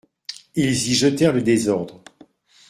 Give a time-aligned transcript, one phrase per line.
[0.55, 2.03] Ils y jetèrent le désordre.